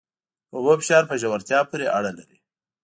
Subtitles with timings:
[0.49, 2.37] د اوبو فشار په ژورتیا پورې اړه لري.